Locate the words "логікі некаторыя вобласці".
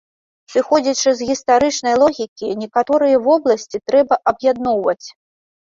2.05-3.85